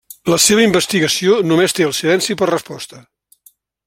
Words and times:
La 0.33 0.37
seva 0.45 0.63
investigació 0.67 1.35
només 1.51 1.77
té 1.79 1.85
el 1.89 1.93
silenci 2.01 2.39
per 2.43 2.49
resposta. 2.55 3.03